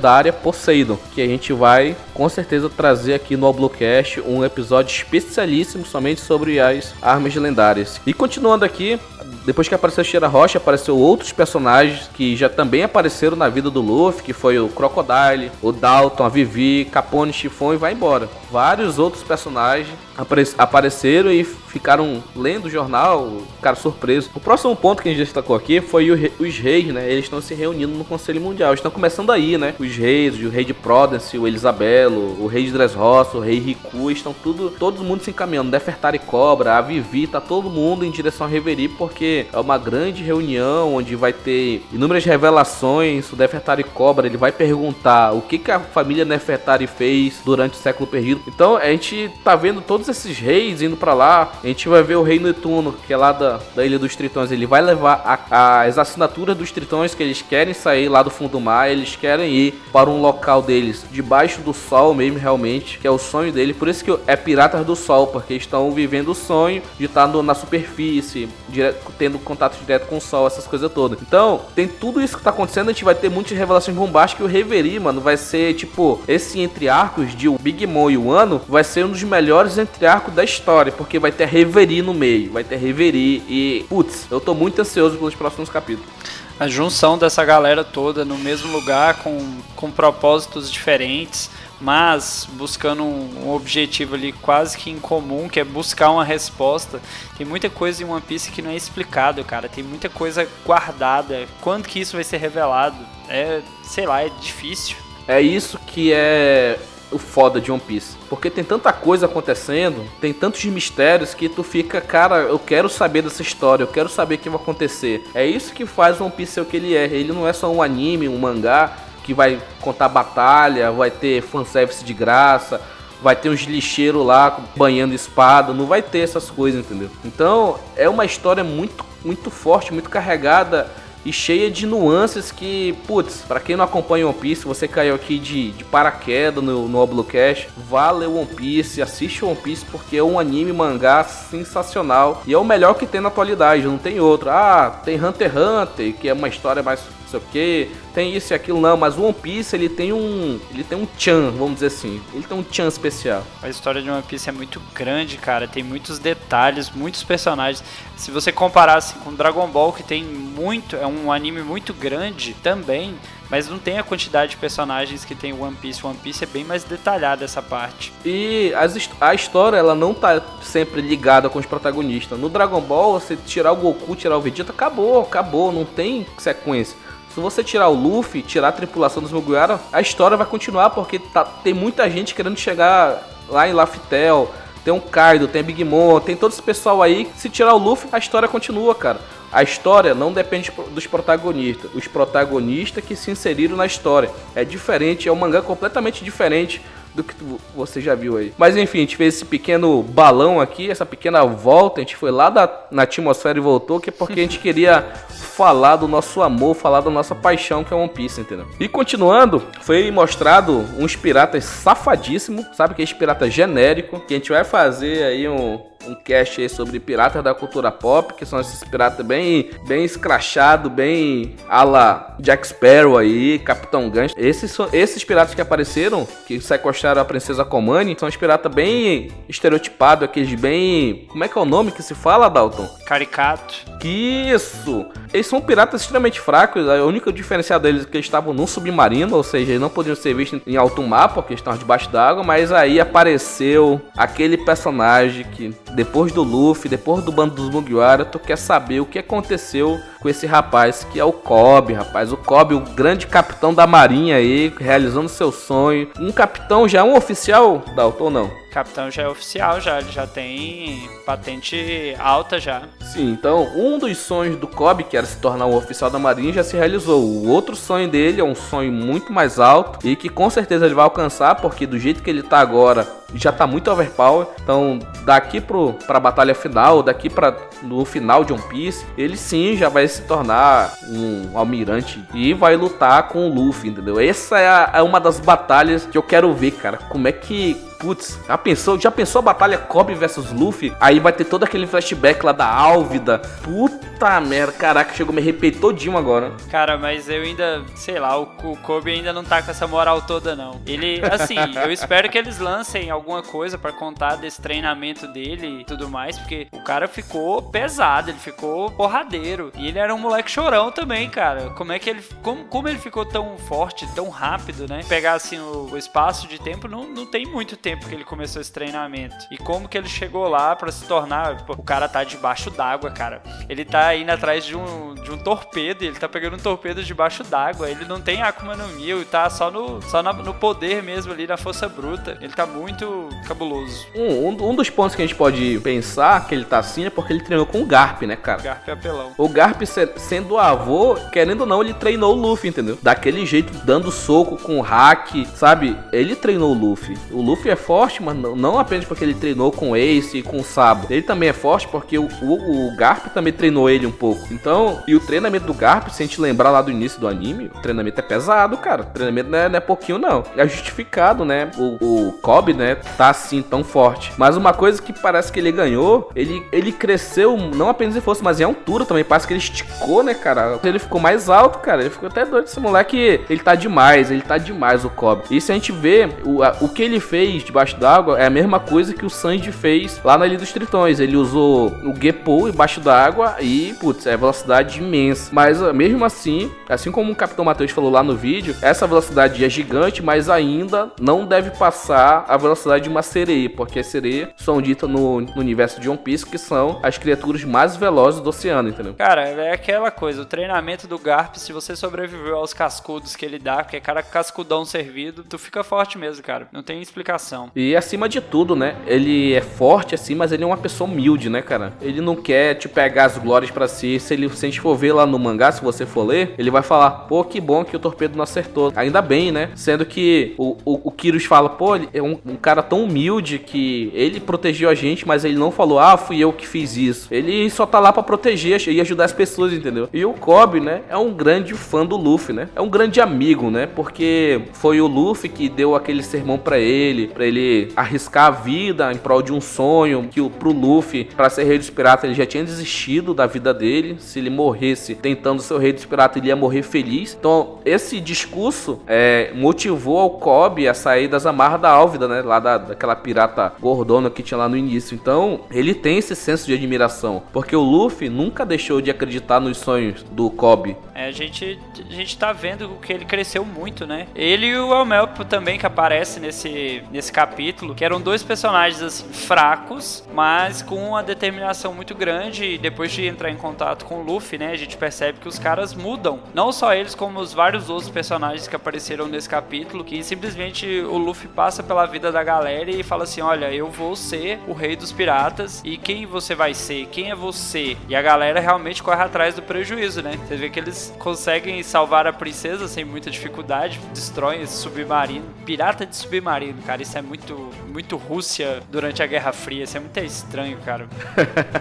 [0.43, 6.21] Poseidon, que a gente vai com certeza trazer aqui no Oblocast um episódio especialíssimo somente
[6.21, 7.99] sobre as armas lendárias.
[8.05, 8.99] E continuando aqui,
[9.45, 13.81] depois que apareceu Shira Rocha, apareceu outros personagens que já também apareceram na vida do
[13.81, 18.29] Luffy, que foi o Crocodile, o Dalton, a Vivi, Capone, Chifon e vai embora.
[18.51, 24.29] Vários outros personagens apare apareceram e ficaram lendo o jornal, ficaram surpresos.
[24.35, 27.09] O próximo ponto que a gente destacou aqui foi re os reis, né?
[27.09, 28.73] Eles estão se reunindo no Conselho Mundial.
[28.73, 29.73] Estão começando aí, né?
[29.79, 34.11] Os reis, o rei de Prudence, o Elisabelo, o rei de Dressrosa, o rei Riku,
[34.11, 35.71] estão tudo, todo mundo se encaminhando.
[35.71, 40.23] Nefertari Cobra, a Vivi, tá todo mundo em direção a Reverie porque é uma grande
[40.23, 43.31] reunião onde vai ter inúmeras revelações.
[43.31, 47.81] O Nefertari Cobra, ele vai perguntar o que, que a família Nefertari fez durante o
[47.81, 48.41] século perdido.
[48.47, 51.51] Então, a gente tá vendo todos esses reis indo para lá.
[51.63, 54.51] A gente vai ver o rei Netuno, que é lá da, da Ilha dos Tritões.
[54.51, 58.51] Ele vai levar a, as assinaturas dos Tritões que eles querem sair lá do fundo
[58.51, 58.91] do mar.
[58.91, 63.17] Eles querem ir para um local deles, debaixo do sol mesmo, realmente, que é o
[63.17, 63.73] sonho dele.
[63.73, 67.41] Por isso que é Piratas do Sol, porque estão vivendo o sonho de estar no,
[67.41, 71.21] na superfície, direto, tendo contato direto com o sol, essas coisas todas.
[71.21, 72.89] Então, tem tudo isso que tá acontecendo.
[72.89, 74.47] A gente vai ter muitas revelações bombásticas.
[74.47, 78.17] E o Reverie, mano, vai ser tipo esse entre arcos de o Big Mom e
[78.17, 82.01] o Ano vai ser um dos melhores entre arco da história, porque vai ter Reverie
[82.01, 86.09] no meio, vai ter Reverie e, putz, eu tô muito ansioso pelos próximos capítulos.
[86.59, 93.45] A junção dessa galera toda no mesmo lugar, com, com propósitos diferentes, mas buscando um,
[93.45, 97.01] um, objetivo ali quase que em comum, que é buscar uma resposta.
[97.35, 99.67] Tem muita coisa em One Piece que não é explicado, cara.
[99.67, 101.47] Tem muita coisa guardada.
[101.59, 102.97] Quando que isso vai ser revelado?
[103.27, 104.95] É, sei lá, é difícil.
[105.27, 106.79] É isso que é
[107.11, 108.15] o foda de One Piece.
[108.29, 113.21] Porque tem tanta coisa acontecendo, tem tantos mistérios que tu fica, cara, eu quero saber
[113.21, 115.29] dessa história, eu quero saber o que vai acontecer.
[115.33, 117.05] É isso que faz One Piece ser o que ele é.
[117.05, 118.93] Ele não é só um anime, um mangá
[119.23, 122.81] que vai contar batalha, vai ter fanservice de graça,
[123.21, 127.09] vai ter uns lixeiros lá banhando espada, não vai ter essas coisas, entendeu?
[127.23, 130.89] Então é uma história muito, muito forte, muito carregada
[131.25, 135.37] e cheia de nuances que, putz, para quem não acompanha One Piece, você caiu aqui
[135.37, 140.23] de, de paraquedas no, no Oblocast, vá ler One Piece, assiste One Piece porque é
[140.23, 144.49] um anime mangá sensacional e é o melhor que tem na atualidade, não tem outro.
[144.49, 148.53] Ah, tem Hunter x Hunter, que é uma história mais sei o que, tem isso
[148.53, 151.75] e aquilo não, mas o One Piece ele tem um, ele tem um chan, vamos
[151.75, 153.43] dizer assim, ele tem um chan especial.
[153.61, 157.83] A história de One Piece é muito grande, cara, tem muitos detalhes, muitos personagens.
[158.17, 162.53] Se você comparar assim, com Dragon Ball, que tem muito, é um anime muito grande
[162.61, 163.15] também,
[163.51, 166.05] mas não tem a quantidade de personagens que tem One Piece.
[166.05, 168.13] One Piece é bem mais detalhada essa parte.
[168.23, 168.71] E
[169.19, 172.39] a história, ela não tá sempre ligada com os protagonistas.
[172.39, 176.95] No Dragon Ball, você tirar o Goku, tirar o Vegeta, acabou, acabou, não tem sequência.
[177.33, 181.17] Se você tirar o Luffy, tirar a tripulação dos Mugiwara, a história vai continuar porque
[181.17, 184.51] tá, tem muita gente querendo chegar lá em Laftel.
[184.83, 187.29] Tem um Kaido, tem Big Mom, tem todo esse pessoal aí.
[187.37, 189.19] Se tirar o Luffy, a história continua, cara.
[189.51, 194.29] A história não depende dos protagonistas, os protagonistas que se inseriram na história.
[194.55, 196.81] É diferente, é um mangá completamente diferente
[197.13, 197.35] do que
[197.75, 198.53] você já viu aí.
[198.57, 202.31] Mas enfim, a gente fez esse pequeno balão aqui, essa pequena volta, a gente foi
[202.31, 206.41] lá da, na atmosfera e voltou, que é porque a gente queria falar do nosso
[206.41, 208.67] amor, falar da nossa paixão que é One Piece, entendeu?
[208.79, 214.37] E continuando, foi mostrado uns piratas safadíssimos, sabe que é esse pirata genérico, que a
[214.37, 218.59] gente vai fazer aí um, um cast aí sobre piratas da cultura pop, que são
[218.59, 224.35] esses piratas bem, bem escrachado, bem ala Jack Sparrow aí, Capitão Gancho.
[224.37, 230.25] Esses, esses piratas que apareceram, que sequestraram a princesa Comani, são os piratas bem estereotipados,
[230.25, 231.27] aqueles bem...
[231.29, 232.87] Como é que é o nome que se fala, Dalton?
[233.05, 233.75] Caricato.
[233.99, 235.05] Que isso!
[235.33, 239.35] Eles são piratas extremamente fracos, a única diferença deles é que eles estavam num submarino,
[239.35, 242.43] ou seja, eles não podiam ser vistos em alto mar, porque eles estavam debaixo d'água,
[242.43, 248.39] mas aí apareceu aquele personagem que depois do Luffy, depois do bando dos Mugiwara, tu
[248.39, 252.31] quer saber o que aconteceu com esse rapaz, que é o Kobe, rapaz.
[252.31, 256.09] O Kobe, o grande capitão da marinha aí, realizando seu sonho.
[256.19, 258.60] Um capitão já, um oficial, Dalton, não?
[258.71, 262.83] Capitão já é oficial, já, ele já tem patente alta já.
[263.01, 266.53] Sim, então um dos sonhos do Kobe, que era se tornar um oficial da marinha,
[266.53, 267.21] já se realizou.
[267.21, 270.95] O outro sonho dele é um sonho muito mais alto e que com certeza ele
[270.95, 273.05] vai alcançar, porque do jeito que ele tá agora,
[273.35, 274.47] já tá muito overpower.
[274.63, 279.75] Então, daqui pro, pra batalha final, daqui para no final de One Piece, ele sim
[279.75, 284.19] já vai se tornar um almirante e vai lutar com o Luffy, entendeu?
[284.19, 286.97] Essa é, a, é uma das batalhas que eu quero ver, cara.
[286.97, 290.91] Como é que putz, já pensou, já pensou a batalha Kobe versus Luffy?
[290.99, 293.37] Aí vai ter todo aquele flashback lá da Álvida.
[293.63, 296.51] Puta merda, caraca, chegou me arrepiei todinho agora.
[296.71, 300.23] Cara, mas eu ainda, sei lá, o, o Kobe ainda não tá com essa moral
[300.23, 300.81] toda não.
[300.85, 305.83] Ele, assim, eu espero que eles lancem alguma coisa para contar desse treinamento dele e
[305.83, 309.71] tudo mais, porque o cara ficou pesado, ele ficou porradeiro.
[309.75, 311.69] E ele era um moleque chorão também, cara.
[311.71, 315.01] Como é que ele, como, como ele ficou tão forte, tão rápido, né?
[315.07, 318.23] Pegar assim o, o espaço de tempo não, não tem muito tempo tempo que ele
[318.23, 319.35] começou esse treinamento.
[319.51, 321.65] E como que ele chegou lá para se tornar.
[321.65, 323.41] Pô, o cara tá debaixo d'água, cara.
[323.67, 327.43] Ele tá indo atrás de um, de um torpedo, ele tá pegando um torpedo debaixo
[327.43, 327.89] d'água.
[327.89, 331.33] Ele não tem Akuma no Mi, ele tá só, no, só na, no poder mesmo
[331.33, 332.37] ali, na força bruta.
[332.39, 334.07] Ele tá muito cabuloso.
[334.15, 337.09] Um, um, um, dos pontos que a gente pode pensar que ele tá assim é
[337.09, 338.61] porque ele treinou com o Garp, né, cara?
[338.61, 339.31] Garp é apelão.
[339.37, 339.81] O Garp,
[340.17, 342.97] sendo o avô, querendo ou não, ele treinou o Luffy, entendeu?
[343.01, 345.97] Daquele jeito, dando soco com o hack, sabe?
[346.13, 347.17] Ele treinou o Luffy.
[347.31, 350.63] O Luffy é forte, mas não apenas porque ele treinou com Ace e com o
[350.63, 351.07] Sabo.
[351.09, 354.53] Ele também é forte porque o, o, o, Garp também treinou ele um pouco.
[354.53, 357.71] Então, e o treinamento do Garp, se a gente lembrar lá do início do anime,
[357.75, 359.01] o treinamento é pesado, cara.
[359.01, 360.43] O treinamento não é, não é pouquinho, não.
[360.55, 361.71] É justificado, né?
[361.77, 364.31] O, o Kobe, né, tá assim tão forte.
[364.37, 368.43] Mas uma coisa que parece que ele ganhou, ele, ele cresceu não apenas em força,
[368.43, 369.23] mas em altura também.
[369.23, 370.79] Parece que ele esticou, né, cara?
[370.83, 372.01] Ele ficou mais alto, cara.
[372.01, 372.65] Ele ficou até doido.
[372.65, 375.43] Esse moleque, ele tá demais, ele tá demais, o Kobe.
[375.49, 378.79] E se a gente vê o, o que ele fez debaixo d'água, é a mesma
[378.79, 381.19] coisa que o Sanji fez lá na Ilha dos Tritões.
[381.19, 385.49] Ele usou o Gepo embaixo d'água e, putz, é velocidade imensa.
[385.53, 389.69] Mas mesmo assim, assim como o Capitão Matheus falou lá no vídeo, essa velocidade é
[389.69, 394.81] gigante, mas ainda não deve passar a velocidade de uma sereia, porque as sereias são
[394.81, 398.89] ditas no, no universo de One Piece que são as criaturas mais velozes do oceano,
[398.89, 399.13] entendeu?
[399.13, 403.59] Cara, é aquela coisa, o treinamento do Garp, se você sobreviveu aos cascudos que ele
[403.59, 406.67] dá, porque é cara cascudão servido, tu fica forte mesmo, cara.
[406.71, 407.60] Não tem explicação.
[407.75, 408.95] E acima de tudo, né?
[409.05, 411.93] Ele é forte assim, mas ele é uma pessoa humilde, né, cara?
[412.01, 414.19] Ele não quer te pegar as glórias para si.
[414.19, 416.71] Se, ele, se a gente for ver lá no mangá, se você for ler, ele
[416.71, 418.91] vai falar: pô, que bom que o torpedo não acertou.
[418.95, 419.69] Ainda bem, né?
[419.75, 423.59] Sendo que o, o, o Kyrus fala: pô, ele é um, um cara tão humilde
[423.59, 427.27] que ele protegeu a gente, mas ele não falou: ah, fui eu que fiz isso.
[427.31, 430.09] Ele só tá lá para proteger e ajudar as pessoas, entendeu?
[430.13, 432.69] E o Kobe, né, é um grande fã do Luffy, né?
[432.75, 433.85] É um grande amigo, né?
[433.87, 439.11] Porque foi o Luffy que deu aquele sermão para ele, para ele arriscar a vida
[439.11, 442.35] em prol de um sonho, que o pro Luffy, para ser rei dos piratas, ele
[442.35, 444.17] já tinha desistido da vida dele.
[444.19, 447.35] Se ele morresse tentando ser o rei dos piratas, ele ia morrer feliz.
[447.39, 452.43] Então, esse discurso é, motivou ao Kobe a sair das amarras da Álvida, né?
[452.43, 455.15] Lá da, daquela pirata gordona que tinha lá no início.
[455.15, 459.79] Então, ele tem esse senso de admiração, porque o Luffy nunca deixou de acreditar nos
[459.79, 460.95] sonhos do Kobe.
[461.15, 464.27] É, a gente, a gente tá vendo que ele cresceu muito, né?
[464.35, 469.31] Ele e o Elmelpo também, que aparece nesse, nesse capítulo, que eram dois personagens assim,
[469.31, 472.65] fracos, mas com uma determinação muito grande.
[472.65, 475.57] E depois de entrar em contato com o Luffy, né, a gente percebe que os
[475.57, 476.39] caras mudam.
[476.53, 481.17] Não só eles, como os vários outros personagens que apareceram nesse capítulo, que simplesmente o
[481.17, 484.95] Luffy passa pela vida da galera e fala assim: Olha, eu vou ser o rei
[484.95, 485.81] dos piratas.
[485.83, 487.07] E quem você vai ser?
[487.07, 487.97] Quem é você?
[488.07, 490.37] E a galera realmente corre atrás do prejuízo, né?
[490.47, 495.45] Você vê que eles conseguem salvar a princesa sem muita dificuldade, destroem esse submarino.
[495.65, 499.99] Pirata de submarino, cara, isso é muito, muito Rússia durante a Guerra Fria, isso é
[499.99, 501.07] muito estranho, cara.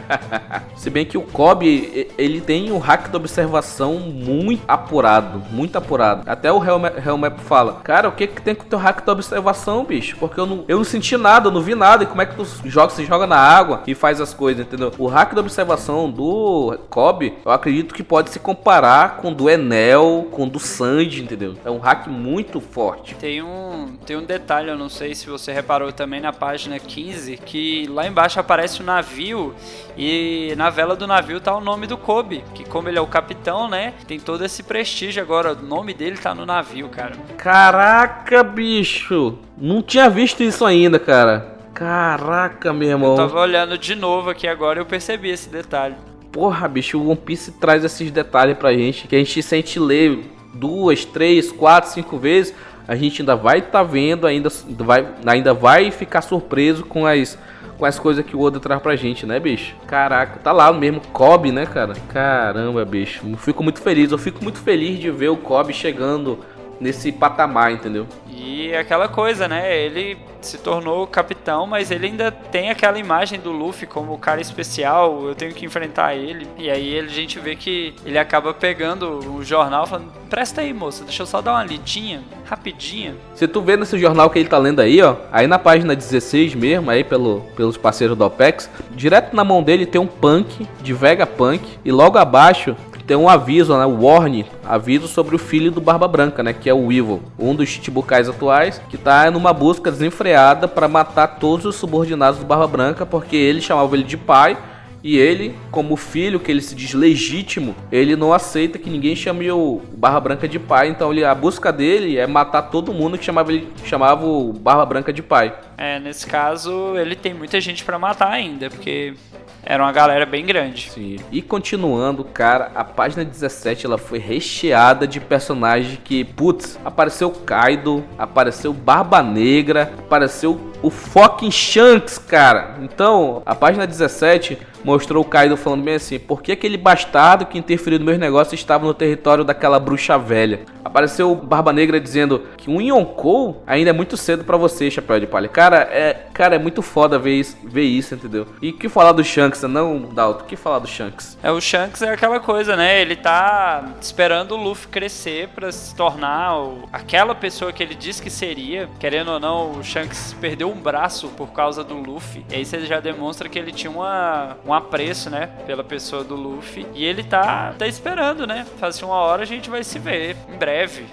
[0.77, 6.23] Se bem que o Kobe, ele tem um hack da observação muito apurado, muito apurado.
[6.27, 9.85] Até o Helmap fala, cara, o que que tem com o teu hack da observação,
[9.85, 10.17] bicho?
[10.19, 12.35] Porque eu não, eu não senti nada, eu não vi nada, e como é que
[12.35, 14.93] tu joga, se joga na água e faz as coisas, entendeu?
[14.99, 19.49] O hack da observação do Kobe, eu acredito que pode se comparar com o do
[19.49, 21.55] Enel, com o do Sanji, entendeu?
[21.65, 23.15] É um hack muito forte.
[23.15, 27.37] Tem um, tem um detalhe, eu não sei se você reparou também na página 15,
[27.39, 29.55] que lá embaixo aparece o um navio
[29.97, 33.07] e na vela do navio tá o nome do Kobe, que como ele é o
[33.07, 37.13] capitão, né, tem todo esse prestígio agora, o nome dele tá no navio, cara.
[37.37, 39.39] Caraca, bicho!
[39.57, 41.59] Não tinha visto isso ainda, cara.
[41.75, 43.13] Caraca, meu irmão.
[43.13, 45.95] Eu tava olhando de novo aqui agora e eu percebi esse detalhe.
[46.33, 50.31] Porra, bicho, o One Piece traz esses detalhes pra gente que a gente sente ler
[50.55, 52.55] duas, três, quatro, cinco vezes.
[52.87, 57.39] A gente ainda vai estar tá vendo, ainda vai, ainda vai ficar surpreso com as
[57.81, 59.75] com as coisas que o Oda traz pra gente, né, bicho?
[59.87, 61.95] Caraca, tá lá mesmo, Kobe, né, cara?
[62.11, 63.27] Caramba, bicho.
[63.27, 64.13] Eu fico muito feliz.
[64.13, 66.39] Eu fico muito feliz de ver o Kobe chegando
[66.79, 68.07] nesse patamar, entendeu?
[68.33, 69.77] E aquela coisa, né?
[69.77, 74.41] Ele se tornou capitão, mas ele ainda tem aquela imagem do Luffy como o cara
[74.41, 76.47] especial, eu tenho que enfrentar ele.
[76.57, 81.05] E aí a gente vê que ele acaba pegando o jornal falando: presta aí, moça,
[81.05, 83.15] deixa eu só dar uma lidinha, rapidinha.
[83.35, 86.55] Se tu vê nesse jornal que ele tá lendo aí, ó, aí na página 16
[86.55, 90.93] mesmo, aí pelo, pelos parceiros do OPEX, direto na mão dele tem um punk de
[90.93, 92.77] Vegapunk, e logo abaixo
[93.11, 93.85] tem um aviso, né?
[93.85, 96.53] Warning, aviso sobre o filho do Barba Branca, né?
[96.53, 101.39] Que é o Evil, um dos Chichibukais atuais, que tá numa busca desenfreada para matar
[101.39, 104.57] todos os subordinados do Barba Branca, porque ele chamava ele de pai.
[105.03, 109.51] E ele, como filho que ele se diz legítimo, ele não aceita que ninguém chame
[109.51, 110.89] o Barba Branca de pai.
[110.89, 114.85] Então ele, a busca dele é matar todo mundo que chamava, ele, chamava o Barba
[114.85, 115.55] Branca de pai.
[115.79, 119.15] É, nesse caso ele tem muita gente para matar ainda, porque
[119.63, 120.91] era uma galera bem grande.
[120.91, 121.17] Sim.
[121.31, 128.05] E continuando, cara, a página 17 ela foi recheada de personagens que, putz, apareceu Kaido,
[128.19, 132.77] apareceu Barba Negra, apareceu o fucking Shanks, cara.
[132.81, 137.59] Então, a página 17 mostrou o Kaido falando bem assim: por que aquele bastardo que
[137.59, 140.61] interferiu no meus negócios estava no território daquela bruxa velha?
[140.85, 145.21] Apareceu o Barba Negra dizendo que um Yonkou ainda é muito cedo para você, Chapéu
[145.21, 145.49] de Palha.
[145.49, 148.47] Cara, é, cara, é muito foda ver isso, ver isso, entendeu?
[148.63, 150.45] E que falar do Shanks, não, Dalton?
[150.47, 151.39] Que falar do Shanks?
[151.43, 153.01] É, o Shanks é aquela coisa, né?
[153.01, 158.23] Ele tá esperando o Luffy crescer para se tornar o, aquela pessoa que ele disse
[158.23, 158.89] que seria.
[158.99, 162.45] Querendo ou não, o Shanks perdeu um braço por causa do Luffy.
[162.51, 165.49] E aí você já demonstra que ele tinha uma, um apreço, né?
[165.67, 166.87] Pela pessoa do Luffy.
[166.95, 168.65] E ele tá, tá esperando, né?
[168.79, 171.07] Faz assim, uma hora a gente vai se ver em breve.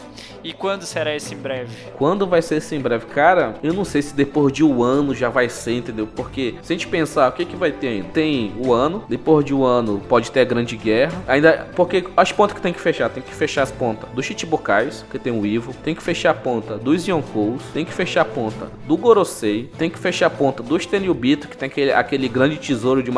[0.43, 1.75] E quando será esse em breve?
[1.97, 3.07] Quando vai ser esse em breve?
[3.07, 6.07] Cara, eu não sei se depois de um ano já vai ser, entendeu?
[6.07, 8.09] Porque se a gente pensar, o que que vai ter ainda?
[8.09, 11.21] Tem o ano, depois de um ano pode ter a grande guerra.
[11.27, 15.03] Ainda, porque as pontas que tem que fechar, tem que fechar as pontas dos Chichibukais,
[15.09, 18.25] que tem o Ivo, tem que fechar a ponta dos Yonkous, tem que fechar a
[18.25, 22.57] ponta do Gorosei, tem que fechar a ponta do Tenryubito, que tem aquele, aquele grande
[22.57, 23.11] tesouro de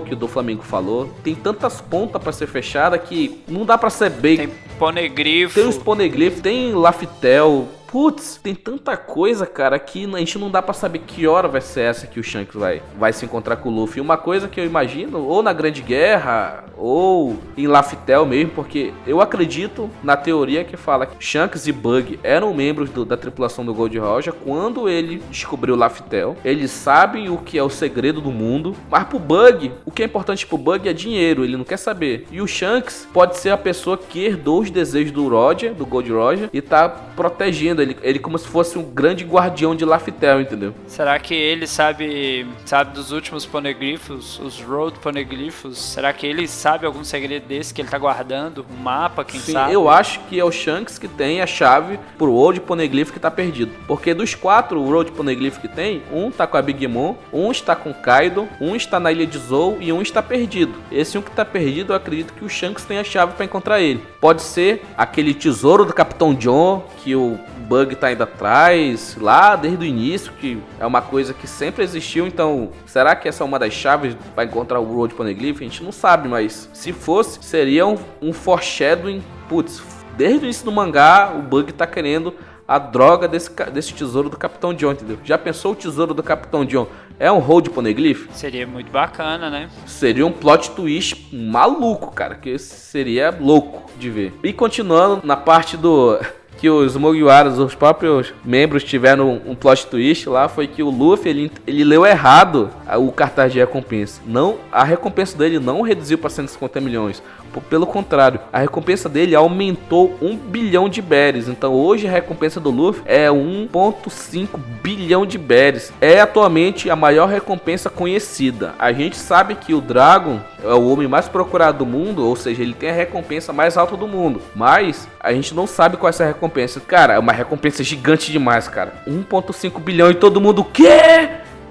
[0.00, 1.10] Que o do Flamengo falou.
[1.24, 4.36] Tem tantas pontas para ser fechada que não dá para ser bem.
[4.36, 5.54] Tem Ponegrifo.
[5.54, 10.62] Tem os Ponegrifo, tem Laftel, Putz, tem tanta coisa, cara, que a gente não dá
[10.62, 13.68] para saber que hora vai ser essa que o Shanks vai, vai se encontrar com
[13.68, 14.00] o Luffy.
[14.00, 19.20] Uma coisa que eu imagino, ou na Grande Guerra, ou em Laftel mesmo, porque eu
[19.20, 23.74] acredito na teoria que fala que Shanks e Bug eram membros do, da tripulação do
[23.74, 26.36] Gold Roger quando ele descobriu Laftel.
[26.44, 30.06] Eles sabem o que é o segredo do mundo, mas pro Bug, o que é
[30.06, 32.26] importante pro Bug é dinheiro, ele não quer saber.
[32.30, 36.12] E o Shanks pode ser a pessoa que herdou os desejos do Roger, do Gold
[36.12, 40.74] Roger, e tá protegendo ele, ele como se fosse um grande guardião de Laftel, entendeu?
[40.86, 45.78] Será que ele sabe, sabe dos últimos poneglifos, os Road poneglifos?
[45.78, 48.66] Será que ele sabe algum segredo desse que ele tá guardando?
[48.70, 49.72] Um mapa, quem Sim, sabe?
[49.72, 53.30] eu acho que é o Shanks que tem a chave pro Road Poneglyph que tá
[53.30, 53.72] perdido.
[53.86, 57.74] Porque dos quatro Road Poneglyph que tem, um tá com a Big Mom, um está
[57.74, 60.74] com Kaido, um está na ilha de Zou e um está perdido.
[60.90, 63.80] Esse um que tá perdido, eu acredito que o Shanks tem a chave para encontrar
[63.80, 64.02] ele.
[64.20, 67.38] Pode ser aquele tesouro do Capitão John que o
[67.70, 72.26] Bug tá indo atrás, lá desde o início, que é uma coisa que sempre existiu.
[72.26, 75.60] Então, será que essa é uma das chaves para encontrar o Road Poneglyph?
[75.60, 79.22] A gente não sabe, mas se fosse, seria um, um foreshadowing.
[79.48, 79.80] Putz,
[80.16, 82.34] desde o início do mangá, o Bug tá querendo
[82.66, 85.18] a droga desse, desse tesouro do Capitão John, entendeu?
[85.22, 86.88] Já pensou o tesouro do Capitão John?
[87.20, 88.26] É um Road Poneglyph?
[88.32, 89.70] Seria muito bacana, né?
[89.86, 94.34] Seria um plot twist maluco, cara, que seria louco de ver.
[94.42, 96.18] E continuando na parte do
[96.60, 101.30] que os Mugiwaras, os próprios membros tiveram um plot twist lá, foi que o Luffy
[101.30, 102.68] ele, ele leu errado
[102.98, 104.20] o cartaz de recompensa.
[104.26, 107.22] Não, a recompensa dele não reduziu para 150 milhões.
[107.68, 111.48] Pelo contrário, a recompensa dele aumentou 1 bilhão de berries.
[111.48, 115.92] Então hoje a recompensa do Luffy é 1.5 bilhão de berries.
[116.00, 118.74] É atualmente a maior recompensa conhecida.
[118.78, 122.62] A gente sabe que o Dragon é o homem mais procurado do mundo, ou seja,
[122.62, 124.40] ele tem a recompensa mais alta do mundo.
[124.54, 126.49] Mas a gente não sabe qual é essa recompensa.
[126.80, 128.94] Cara, é uma recompensa gigante demais, cara.
[129.06, 131.28] 1.5 bilhão e todo mundo, o quê?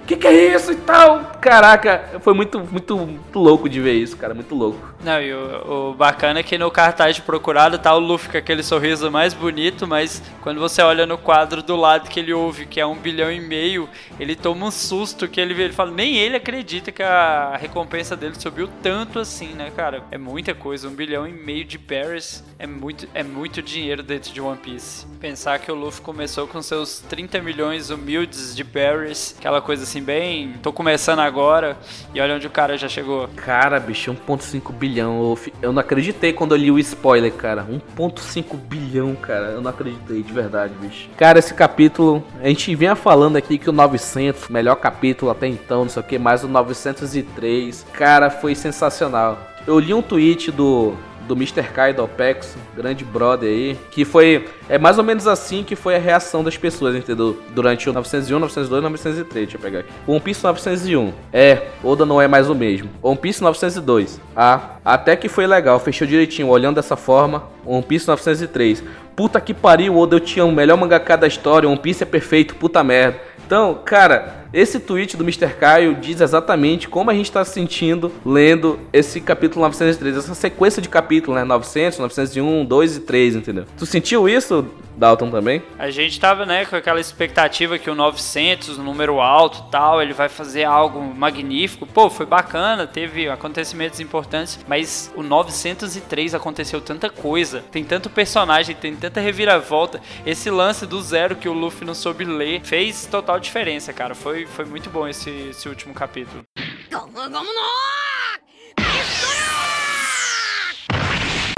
[0.09, 1.33] Que que é isso e tal?
[1.39, 4.89] Caraca, foi muito, muito, muito louco de ver isso, cara, muito louco.
[5.03, 8.37] Não, e o, o bacana é que no cartaz de procurado tá o Luffy com
[8.37, 12.65] aquele sorriso mais bonito, mas quando você olha no quadro do lado que ele ouve,
[12.65, 13.87] que é um bilhão e meio,
[14.19, 18.17] ele toma um susto que ele vê, ele fala, nem ele acredita que a recompensa
[18.17, 20.03] dele subiu tanto assim, né, cara?
[20.09, 24.33] É muita coisa, um bilhão e meio de berries é muito, é muito dinheiro dentro
[24.33, 25.05] de One Piece.
[25.21, 29.98] Pensar que o Luffy começou com seus 30 milhões humildes de berries, aquela coisa assim,
[30.01, 31.77] bem, tô começando agora,
[32.13, 33.27] e olha onde o cara já chegou.
[33.35, 35.37] Cara, bicho, 1.5 bilhão.
[35.61, 37.65] Eu não acreditei quando eu li o spoiler, cara.
[37.97, 39.47] 1.5 bilhão, cara.
[39.47, 41.09] Eu não acreditei, de verdade, bicho.
[41.17, 45.83] Cara, esse capítulo, a gente vinha falando aqui que o 900, melhor capítulo até então,
[45.83, 49.37] não sei o que, mais o 903, cara, foi sensacional.
[49.67, 50.95] Eu li um tweet do
[51.29, 51.61] do Mr.
[51.61, 55.95] Kai do Opex, grande brother aí, que foi é mais ou menos assim que foi
[55.95, 57.39] a reação das pessoas, entendeu?
[57.53, 59.89] Durante o 901, 902, 903, deixa eu pegar aqui.
[60.07, 61.13] One Piece 901.
[61.31, 62.89] É, Oda não é mais o mesmo.
[63.01, 64.19] One Piece 902.
[64.35, 67.43] Ah, até que foi legal, fechou direitinho, olhando dessa forma.
[67.63, 68.83] One Piece 903.
[69.15, 72.55] Puta que pariu, Oda, eu tinha o melhor mangaka da história, One Piece é perfeito,
[72.55, 73.19] puta merda.
[73.45, 75.53] Então, cara, esse tweet do Mr.
[75.59, 80.81] Caio diz exatamente como a gente tá se sentindo lendo esse capítulo 903, essa sequência
[80.81, 81.43] de capítulos, né?
[81.43, 83.65] 900, 901, 2 e 3, entendeu?
[83.77, 84.65] Tu sentiu isso,
[84.99, 85.63] Dalton, também?
[85.77, 90.13] A gente tava, né, com aquela expectativa que o 900, um número alto tal, ele
[90.13, 91.85] vai fazer algo magnífico.
[91.85, 98.75] Pô, foi bacana, teve acontecimentos importantes, mas o 903 aconteceu tanta coisa, tem tanto personagem,
[98.75, 100.01] tem tanta reviravolta.
[100.25, 104.13] Esse lance do zero que o Luffy não soube ler fez total diferença, cara.
[104.13, 106.43] Foi, foi muito bom esse, esse último capítulo.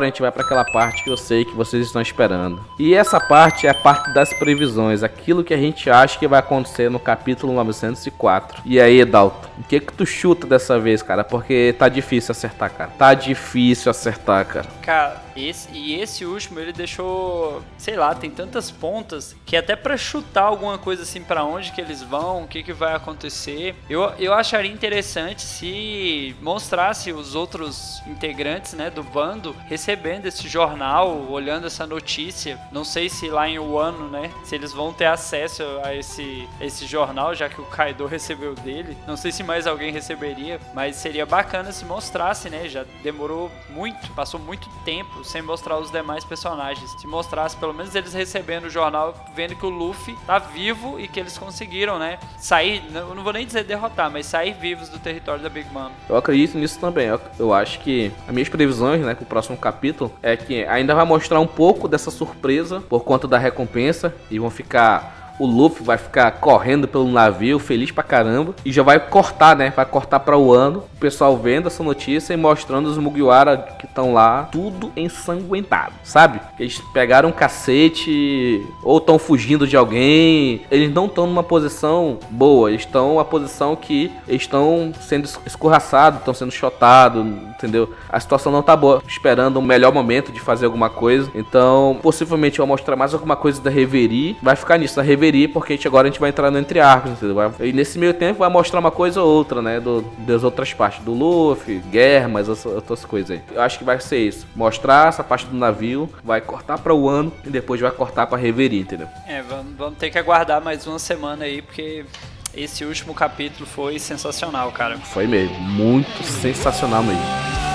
[0.03, 2.63] A gente vai para aquela parte que eu sei que vocês estão esperando.
[2.77, 6.39] E essa parte é a parte das previsões, aquilo que a gente acha que vai
[6.39, 8.61] acontecer no capítulo 904.
[8.65, 11.23] E aí, Dalton, o que que tu chuta dessa vez, cara?
[11.23, 12.91] Porque tá difícil acertar, cara.
[12.97, 14.67] Tá difícil acertar, cara.
[14.81, 19.95] Cara, esse, e esse último ele deixou, sei lá, tem tantas pontas que até pra
[19.97, 24.11] chutar alguma coisa assim pra onde que eles vão, o que que vai acontecer, eu,
[24.19, 29.90] eu acharia interessante se mostrasse os outros integrantes, né, do bando recebendo
[30.27, 32.59] esse jornal, olhando essa notícia.
[32.71, 36.85] Não sei se lá em Wano, né, se eles vão ter acesso a esse, esse
[36.85, 38.97] jornal, já que o Kaido recebeu dele.
[39.07, 42.67] Não sei se mais alguém receberia, mas seria bacana se mostrasse, né?
[42.67, 46.89] Já demorou muito, passou muito tempo sem mostrar os demais personagens.
[46.99, 51.07] Se mostrasse pelo menos eles recebendo o jornal, vendo que o Luffy tá vivo e
[51.07, 52.19] que eles conseguiram, né?
[52.37, 55.91] Sair, eu não vou nem dizer derrotar, mas sair vivos do território da Big Mom.
[56.07, 57.07] Eu acredito nisso também.
[57.07, 59.80] Eu, eu acho que as minhas previsões, né, com o próximo capítulo
[60.21, 64.49] é que ainda vai mostrar um pouco dessa surpresa por conta da recompensa e vão
[64.49, 69.55] ficar o Luffy vai ficar correndo pelo navio, feliz pra caramba, e já vai cortar,
[69.55, 69.73] né?
[69.75, 73.87] Vai cortar para o ano, o pessoal vendo essa notícia e mostrando os Mugiwara que
[73.87, 76.39] estão lá, tudo ensanguentado, sabe?
[76.59, 82.69] Eles pegaram um cacete ou estão fugindo de alguém, eles não estão numa posição boa,
[82.69, 87.91] eles estão numa posição que estão sendo escorraçados, estão sendo chotados, entendeu?
[88.09, 91.31] A situação não tá boa, esperando um melhor momento de fazer alguma coisa.
[91.33, 94.37] Então, possivelmente eu vou mostrar mais alguma coisa da Reverie.
[94.41, 96.79] Vai ficar nisso, da Reverie, porque a gente, agora a gente vai entrar no Entre
[96.79, 97.37] Arcos, entendeu?
[97.59, 99.79] E nesse meio tempo vai mostrar uma coisa ou outra, né?
[99.79, 101.03] Do, das outras partes.
[101.03, 103.41] Do Luffy, Guerra, as outras coisas aí.
[103.53, 104.47] Eu acho que vai ser isso.
[104.55, 108.37] Mostrar essa parte do navio, vai cortar para o ano e depois vai cortar pra
[108.37, 109.07] Reverie, entendeu?
[109.27, 112.05] É, vamos, vamos ter que aguardar mais uma semana aí, porque
[112.53, 114.97] esse último capítulo foi sensacional, cara.
[114.97, 117.70] Foi mesmo, muito sensacional mesmo.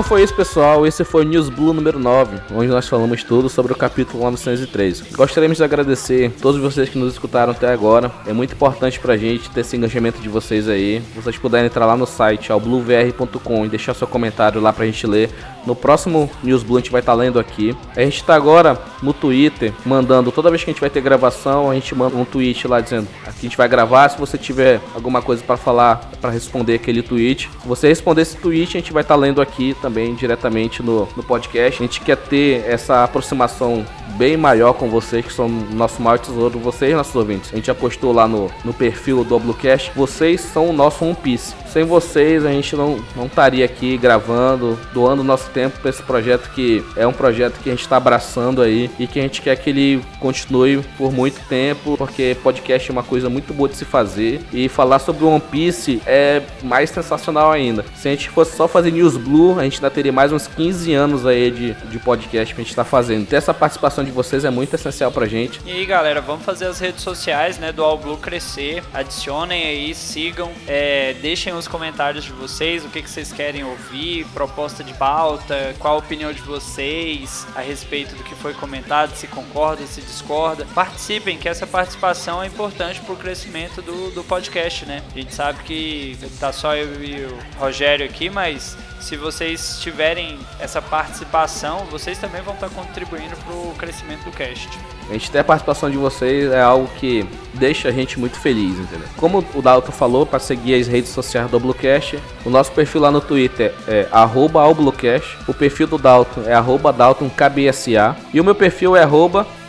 [0.00, 0.86] Então foi isso, pessoal.
[0.86, 5.02] Esse foi o News Blue número 9, onde nós falamos tudo sobre o capítulo 903.
[5.12, 8.10] Gostaríamos de agradecer a todos vocês que nos escutaram até agora.
[8.26, 11.02] É muito importante pra gente ter esse engajamento de vocês aí.
[11.14, 15.06] Vocês puderem entrar lá no site, ao bluevr.com, e deixar seu comentário lá pra gente
[15.06, 15.28] ler.
[15.66, 17.76] No próximo News Blue a gente vai estar tá lendo aqui.
[17.94, 21.70] A gente tá agora no Twitter, mandando, toda vez que a gente vai ter gravação,
[21.70, 24.08] a gente manda um tweet lá dizendo aqui a gente vai gravar.
[24.08, 28.38] Se você tiver alguma coisa para falar, para responder aquele tweet, se você responder esse
[28.38, 31.82] tweet, a gente vai estar tá lendo aqui também diretamente no, no podcast.
[31.82, 33.84] A gente quer ter essa aproximação
[34.16, 37.52] bem maior com vocês, que são nosso maior tesouro, vocês, nossos ouvintes.
[37.52, 41.54] A gente apostou lá no, no perfil do Oblocast, vocês são o nosso One Piece.
[41.72, 46.50] Sem vocês, a gente não, não estaria aqui gravando, doando nosso tempo para esse projeto
[46.50, 49.54] que é um projeto que a gente está abraçando aí e que a gente quer
[49.56, 53.84] que ele continue por muito tempo, porque podcast é uma coisa muito boa de se
[53.84, 57.84] fazer e falar sobre One Piece é mais sensacional ainda.
[57.94, 60.92] Se a gente fosse só fazer News Blue, a gente ainda teria mais uns 15
[60.92, 63.26] anos aí de, de podcast que a gente está fazendo.
[63.26, 65.60] Ter essa participação de vocês é muito essencial pra gente.
[65.64, 68.82] E aí, galera, vamos fazer as redes sociais né, do All Blue crescer.
[68.92, 74.26] Adicionem aí, sigam, é, deixem os comentários de vocês, o que, que vocês querem ouvir,
[74.34, 79.26] proposta de pauta, qual a opinião de vocês a respeito do que foi comentado, se
[79.26, 80.66] concorda, se discorda.
[80.74, 85.02] Participem, que essa participação é importante pro crescimento do, do podcast, né?
[85.14, 90.38] A gente sabe que tá só eu e o Rogério aqui, mas se vocês tiverem
[90.58, 94.68] essa participação, vocês também vão estar contribuindo para o crescimento do cast.
[95.08, 98.78] A gente ter a participação de vocês é algo que deixa a gente muito feliz,
[98.78, 99.08] entendeu?
[99.16, 103.10] Como o Dalton falou, para seguir as redes sociais do Bluecast, o nosso perfil lá
[103.10, 106.54] no Twitter é @alblocast, o perfil do Dalton é
[106.92, 109.04] @daltonkbsa e o meu perfil é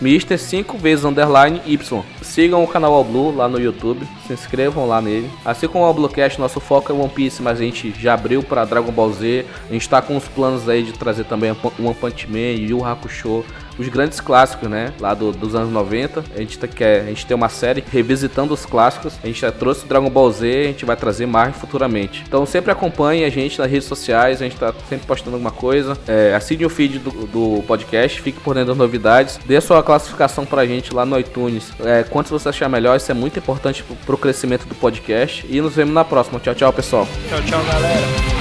[0.01, 2.03] Mister 5 vezes underline Y.
[2.23, 5.29] Sigam o canal All Blue lá no YouTube, se inscrevam lá nele.
[5.45, 8.41] Assim como o All Bluecast, nosso foco é One Piece, mas a gente já abriu
[8.41, 9.45] para Dragon Ball Z.
[9.69, 13.45] A gente está com os planos aí de trazer também One Punch Man, Yu Hakusho,
[13.77, 14.93] os grandes clássicos, né?
[14.99, 16.23] Lá do, dos anos 90.
[16.35, 19.13] A gente, tá, quer, a gente tem uma série revisitando os clássicos.
[19.23, 22.23] A gente já trouxe Dragon Ball Z, a gente vai trazer mais futuramente.
[22.27, 25.97] Então sempre acompanhe a gente nas redes sociais, a gente tá sempre postando alguma coisa.
[26.07, 29.39] É, assine o feed do, do, podcast, fique por dentro das novidades.
[29.45, 31.71] Dê sua classificação pra gente lá no iTunes.
[31.81, 35.45] É, quantos você achar melhor, isso é muito importante pro, pro crescimento do podcast.
[35.49, 36.39] E nos vemos na próxima.
[36.39, 37.07] Tchau, tchau, pessoal.
[37.29, 38.40] Tchau, tchau, galera.